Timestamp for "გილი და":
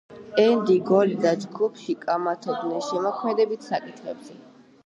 0.91-1.33